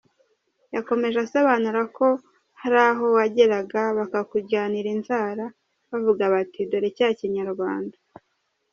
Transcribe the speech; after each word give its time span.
Yakomeje 0.75 1.17
asobanura 1.25 1.81
ko 1.97 2.07
hari 2.61 2.77
aho 2.87 3.05
wageraga 3.17 3.81
bakakuryanira 3.97 4.87
inzara, 4.95 5.45
bavuga 5.89 6.23
bati 6.33 6.59
dore 6.69 6.89
‘cya 6.97 7.07
Kinyarwanda’. 7.19 7.97